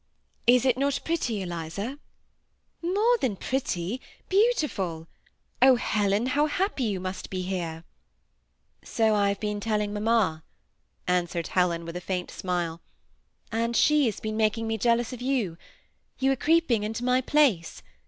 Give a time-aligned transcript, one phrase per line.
[0.57, 1.99] "Is it not pretty, Eliza?""
[2.81, 5.07] More than pretty— beautiful!
[5.61, 5.75] Oh!
[5.75, 7.83] Helen, how happy you must be here I
[8.83, 10.43] ""So I have been telling mamma,"
[11.07, 12.77] answered Helen, with a faint smile;
[13.51, 15.55] '^ and she has been making me jeal ous of you.
[16.17, 17.83] You are creeping into my place.